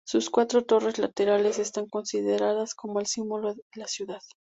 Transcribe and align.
Sus 0.03 0.31
cuatro 0.31 0.63
torres 0.63 0.97
laterales 0.97 1.59
están 1.59 1.85
consideradas 1.87 2.73
como 2.73 2.99
el 2.99 3.05
símbolo 3.05 3.53
de 3.53 3.63
la 3.75 3.85
ciudad. 3.85 4.19